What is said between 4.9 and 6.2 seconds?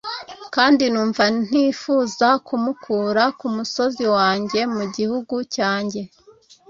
gihugu cyanjye!